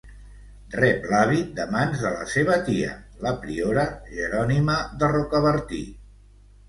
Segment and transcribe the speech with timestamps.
[0.75, 2.95] Rep l'hàbit de mans de la seva tia,
[3.27, 5.83] la priora, Jerònima de Rocabertí.